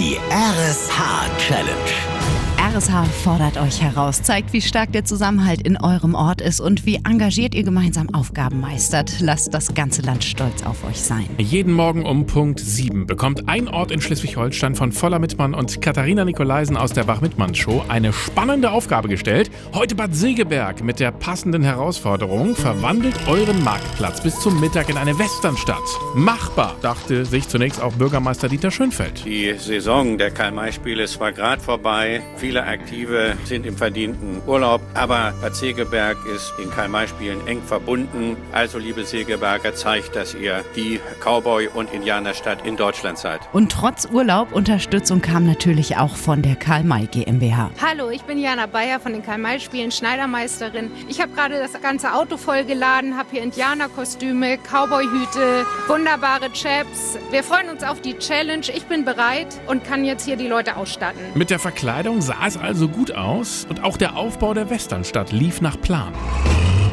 [0.00, 2.49] Die RSH Challenge.
[2.76, 7.00] RSH fordert euch heraus, zeigt, wie stark der Zusammenhalt in eurem Ort ist und wie
[7.04, 9.18] engagiert ihr gemeinsam Aufgaben meistert.
[9.18, 11.28] Lasst das ganze Land stolz auf euch sein.
[11.38, 16.24] Jeden Morgen um Punkt 7 bekommt ein Ort in Schleswig-Holstein von Voller Mittmann und Katharina
[16.24, 19.50] Nikolaisen aus der Wach-Mittmann-Show eine spannende Aufgabe gestellt.
[19.74, 25.18] Heute Bad Segeberg mit der passenden Herausforderung: Verwandelt euren Marktplatz bis zum Mittag in eine
[25.18, 25.78] Westernstadt.
[26.14, 29.24] Machbar, dachte sich zunächst auch Bürgermeister Dieter Schönfeld.
[29.24, 35.32] Die Saison der Karl-May-Spiele ist zwar gerade vorbei, viele Aktive sind im verdienten Urlaub, aber
[35.40, 38.36] Bad Segeberg ist in Karl-May-Spielen eng verbunden.
[38.52, 43.40] Also, liebe Segeberger, zeigt, dass ihr die Cowboy- und Indianerstadt in Deutschland seid.
[43.52, 47.70] Und trotz Urlaub Unterstützung kam natürlich auch von der Karl-May GmbH.
[47.80, 50.90] Hallo, ich bin Jana Bayer von den Karl-May-Spielen, Schneidermeisterin.
[51.08, 57.18] Ich habe gerade das ganze Auto vollgeladen, habe hier Indianerkostüme, Cowboyhüte, wunderbare Chaps.
[57.30, 58.66] Wir freuen uns auf die Challenge.
[58.74, 61.20] Ich bin bereit und kann jetzt hier die Leute ausstatten.
[61.34, 65.60] Mit der Verkleidung sah es also gut aus und auch der Aufbau der Westernstadt lief
[65.60, 66.12] nach Plan.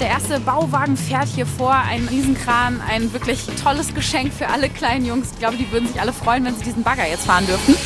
[0.00, 5.06] Der erste Bauwagen fährt hier vor, ein Riesenkran, ein wirklich tolles Geschenk für alle kleinen
[5.06, 5.30] Jungs.
[5.32, 7.76] Ich glaube, die würden sich alle freuen, wenn sie diesen Bagger jetzt fahren dürften.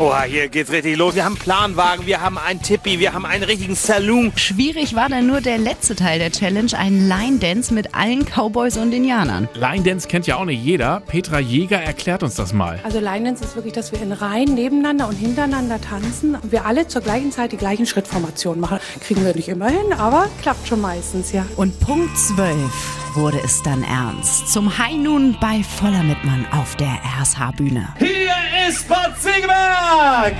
[0.00, 1.14] Oha, hier geht's richtig los.
[1.14, 4.32] Wir haben Planwagen, wir haben einen Tippi, wir haben einen richtigen Saloon.
[4.34, 8.78] Schwierig war dann nur der letzte Teil der Challenge, ein Line Dance mit allen Cowboys
[8.78, 9.46] und Indianern.
[9.52, 11.02] Line Dance kennt ja auch nicht jeder.
[11.06, 12.80] Petra Jäger erklärt uns das mal.
[12.82, 16.64] Also Line Dance ist wirklich, dass wir in Reihen nebeneinander und hintereinander tanzen und wir
[16.64, 18.78] alle zur gleichen Zeit die gleichen Schrittformationen machen.
[19.00, 21.44] Kriegen wir nicht immer hin, aber klappt schon meistens, ja.
[21.56, 24.48] Und Punkt 12 wurde es dann ernst.
[24.48, 27.88] Zum High Noon bei Voller Mittmann auf der RSH-Bühne.
[27.98, 28.34] Hier
[28.68, 30.34] ist Bad Segeberg!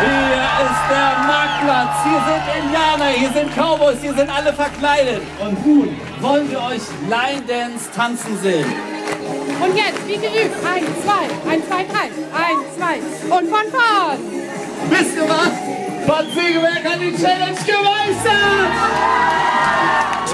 [0.00, 5.22] Hier ist der Marktplatz, hier sind Indianer, hier sind Cowboys, hier sind alle verkleidet.
[5.40, 8.66] Und nun wollen wir euch Line Dance tanzen sehen.
[9.60, 12.98] Und jetzt, wie geübt, eins, zwei, eins, zwei, drei, eins, zwei
[13.36, 14.18] und von vorn.
[14.90, 15.50] Wisst ihr was?
[16.06, 18.34] Bad Segeberg hat die Challenge gemeistert!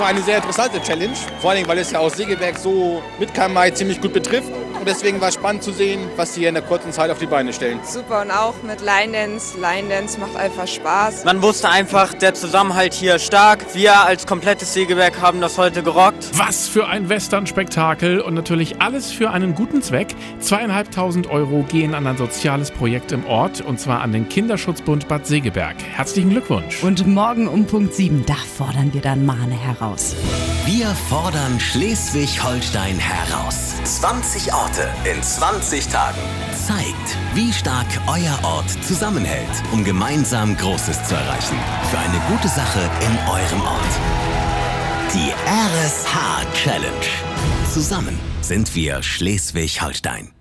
[0.00, 3.70] War eine sehr interessante Challenge, vor allem weil es ja aus Segeberg so mit Kamai
[3.72, 4.50] ziemlich gut betrifft.
[4.80, 7.26] Und deswegen war es spannend zu sehen, was sie in der kurzen Zeit auf die
[7.26, 7.80] Beine stellen.
[7.84, 9.60] Super und auch mit Line Dance.
[9.60, 11.24] Line Dance macht einfach Spaß.
[11.24, 13.74] Man wusste einfach, der Zusammenhalt hier stark.
[13.74, 16.30] Wir als komplettes Sägewerk haben das heute gerockt.
[16.32, 20.14] Was für ein Western-Spektakel und natürlich alles für einen guten Zweck.
[20.40, 25.26] Zweieinhalbtausend Euro gehen an ein soziales Projekt im Ort und zwar an den Kinderschutzbund Bad
[25.26, 25.76] Segeberg.
[25.92, 26.82] Herzlichen Glückwunsch.
[26.82, 30.16] Und morgen um Punkt 7, da fordern wir dann Mahne heraus.
[30.64, 33.74] Wir fordern Schleswig-Holstein heraus.
[33.84, 36.20] 20 Orte in 20 Tagen.
[36.54, 41.56] Zeigt, wie stark euer Ort zusammenhält, um gemeinsam Großes zu erreichen.
[41.90, 43.94] Für eine gute Sache in eurem Ort.
[45.12, 47.06] Die RSH Challenge.
[47.72, 50.32] Zusammen sind wir Schleswig-Holstein.